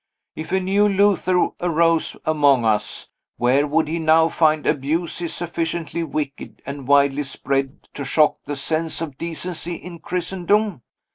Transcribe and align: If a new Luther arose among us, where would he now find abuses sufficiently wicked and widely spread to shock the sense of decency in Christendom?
If 0.35 0.51
a 0.51 0.59
new 0.59 0.89
Luther 0.89 1.49
arose 1.59 2.17
among 2.25 2.65
us, 2.65 3.07
where 3.37 3.67
would 3.67 3.87
he 3.87 3.99
now 3.99 4.29
find 4.29 4.65
abuses 4.65 5.31
sufficiently 5.31 6.03
wicked 6.03 6.59
and 6.65 6.87
widely 6.87 7.21
spread 7.21 7.83
to 7.93 8.03
shock 8.03 8.37
the 8.45 8.55
sense 8.55 8.99
of 9.01 9.19
decency 9.19 9.75
in 9.75 9.99
Christendom? 9.99 10.81